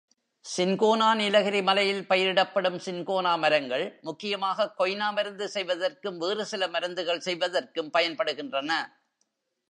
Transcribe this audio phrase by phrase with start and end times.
[0.57, 8.71] Cinchona Nilgiri மலையில் பயிரிடப்படும் cinchona மரங்கள் முக்கியமாகக் கொய்னா மருந்து செய்வதற்கும் வேறுசில மருந்துகள் செய்வதற்கும் பயன்படுகின்றன.